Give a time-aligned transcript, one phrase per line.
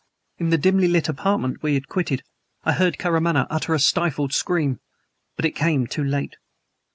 [0.39, 2.23] In the dimly lit apartment we had quitted
[2.63, 4.79] I heard Karamaneh utter a stifled scream.
[5.35, 6.37] But it came too late.